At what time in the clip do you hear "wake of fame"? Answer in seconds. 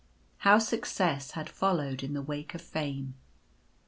2.23-3.13